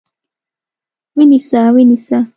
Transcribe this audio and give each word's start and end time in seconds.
ونیسه! 1.15 1.61
ونیسه! 1.73 2.17